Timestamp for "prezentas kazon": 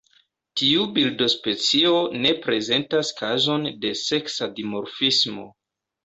2.45-3.67